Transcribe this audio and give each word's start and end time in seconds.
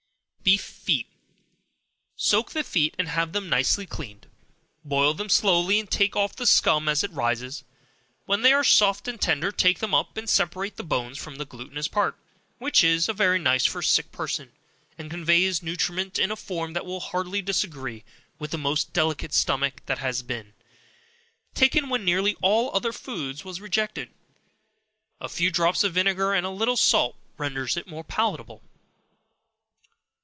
Beef 0.43 0.63
Feet. 0.63 1.05
Soak 2.15 2.49
the 2.49 2.63
feet 2.63 2.95
and 2.97 3.07
have 3.07 3.31
them 3.31 3.47
nicely 3.47 3.85
cleaned; 3.85 4.25
boil 4.83 5.13
them 5.13 5.29
slowly, 5.29 5.79
and 5.79 5.89
take 5.89 6.15
off 6.15 6.35
the 6.35 6.47
scum 6.47 6.89
as 6.89 7.03
it 7.03 7.11
rises; 7.11 7.63
when 8.25 8.41
they 8.41 8.51
are 8.51 8.63
soft 8.63 9.07
and 9.07 9.21
tender, 9.21 9.51
take 9.51 9.77
them 9.79 9.93
up, 9.93 10.17
and 10.17 10.27
separate 10.27 10.77
the 10.77 10.83
bones 10.83 11.19
from 11.19 11.35
the 11.35 11.45
glutinous 11.45 11.87
part, 11.87 12.17
which 12.57 12.83
is 12.83 13.05
very 13.05 13.37
nice 13.37 13.67
for 13.67 13.79
a 13.79 13.83
sick 13.83 14.11
person, 14.11 14.51
and 14.97 15.11
conveys 15.11 15.61
nutriment 15.61 16.17
in 16.17 16.31
a 16.31 16.35
form 16.35 16.73
that 16.73 16.87
will 16.87 16.99
hardly 17.01 17.43
disagree 17.43 18.03
with 18.39 18.49
the 18.49 18.57
most 18.57 18.93
delicate 18.93 19.35
stomach, 19.35 19.83
and 19.87 19.99
has 19.99 20.23
been, 20.23 20.53
taken 21.53 21.87
when 21.87 22.03
nearly 22.03 22.35
all 22.41 22.75
other 22.75 22.91
food 22.91 23.43
was 23.43 23.61
rejected; 23.61 24.09
a 25.19 25.29
few 25.29 25.51
drops 25.51 25.83
of 25.83 25.93
vinegar, 25.93 26.33
and 26.33 26.47
a 26.47 26.49
little 26.49 26.75
salt, 26.75 27.15
renders 27.37 27.77
it 27.77 27.85
more 27.87 28.03
palatable. 28.03 28.63